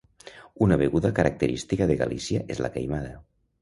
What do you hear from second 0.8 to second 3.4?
beguda característica de Galícia és la queimada.